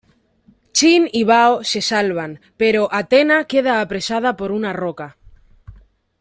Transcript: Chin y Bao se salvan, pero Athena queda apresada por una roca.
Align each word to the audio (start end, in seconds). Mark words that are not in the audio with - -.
Chin 0.77 1.07
y 1.13 1.21
Bao 1.29 1.63
se 1.63 1.79
salvan, 1.79 2.39
pero 2.57 2.91
Athena 2.91 3.45
queda 3.45 3.81
apresada 3.81 4.35
por 4.35 4.51
una 4.51 4.73
roca. 4.73 5.19